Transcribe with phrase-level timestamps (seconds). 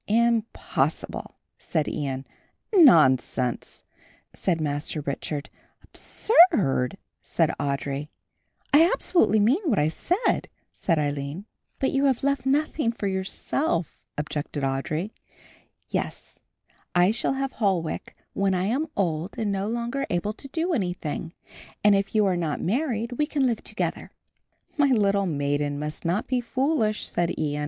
[0.07, 2.25] "Impossible," said Ian.
[2.73, 3.83] "Nonsense,"
[4.33, 5.47] said Master Richard.
[5.83, 8.07] "Absurd," said Audry.
[8.73, 10.15] "I absolutely mean what I say,"
[10.71, 11.45] said Aline.
[11.77, 15.11] "But you have left nothing for yourself," objected Audry.
[15.87, 16.39] "Yes,
[16.95, 21.31] I shall have Holwick when I am old and no longer able to do anything;
[21.83, 24.09] and if you are not married we can live together."
[24.77, 27.59] "My little maiden must not be foolish," said Ian.